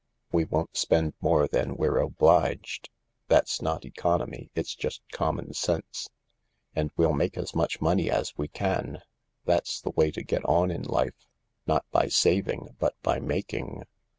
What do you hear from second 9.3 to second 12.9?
That's the way to get on in life. Not by saving,